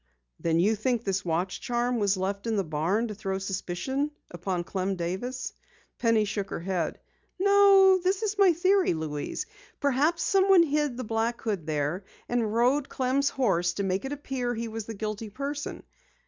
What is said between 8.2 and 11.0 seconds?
is my theory, Louise. Perhaps someone hid